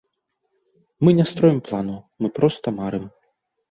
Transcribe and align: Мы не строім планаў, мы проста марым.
Мы 1.05 1.15
не 1.21 1.27
строім 1.33 1.59
планаў, 1.69 2.03
мы 2.21 2.27
проста 2.43 2.79
марым. 2.83 3.11